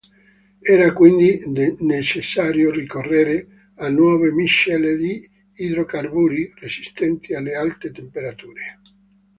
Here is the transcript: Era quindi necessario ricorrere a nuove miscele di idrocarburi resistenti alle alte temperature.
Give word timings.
Era 0.63 0.93
quindi 0.93 1.43
necessario 1.81 2.71
ricorrere 2.71 3.69
a 3.75 3.89
nuove 3.89 4.31
miscele 4.31 4.95
di 4.97 5.29
idrocarburi 5.53 6.53
resistenti 6.55 7.35
alle 7.35 7.53
alte 7.53 7.91
temperature. 7.91 8.79